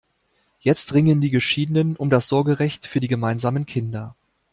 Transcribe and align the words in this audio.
Jetzt 0.59 0.95
ringen 0.95 1.21
die 1.21 1.29
Geschiedenen 1.29 1.95
um 1.95 2.09
das 2.09 2.27
Sorgerecht 2.27 2.87
für 2.87 2.99
die 2.99 3.07
gemeinsamen 3.07 3.67
Kinder. 3.67 4.15